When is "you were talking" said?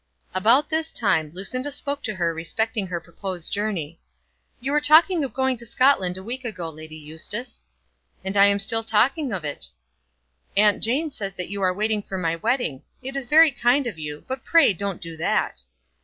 4.59-5.23